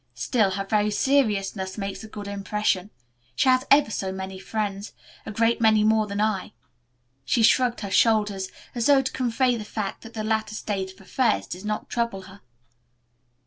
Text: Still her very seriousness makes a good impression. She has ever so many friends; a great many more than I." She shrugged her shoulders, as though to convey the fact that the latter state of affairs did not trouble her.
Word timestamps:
Still 0.15 0.49
her 0.49 0.63
very 0.65 0.89
seriousness 0.89 1.77
makes 1.77 2.03
a 2.03 2.07
good 2.07 2.27
impression. 2.27 2.89
She 3.35 3.47
has 3.49 3.65
ever 3.69 3.91
so 3.91 4.11
many 4.11 4.39
friends; 4.39 4.93
a 5.27 5.31
great 5.31 5.61
many 5.61 5.83
more 5.83 6.07
than 6.07 6.19
I." 6.19 6.53
She 7.23 7.43
shrugged 7.43 7.81
her 7.81 7.91
shoulders, 7.91 8.49
as 8.73 8.87
though 8.87 9.03
to 9.03 9.11
convey 9.11 9.57
the 9.57 9.63
fact 9.63 10.01
that 10.01 10.15
the 10.15 10.23
latter 10.23 10.55
state 10.55 10.91
of 10.91 11.01
affairs 11.01 11.45
did 11.45 11.65
not 11.65 11.87
trouble 11.87 12.23
her. 12.23 12.41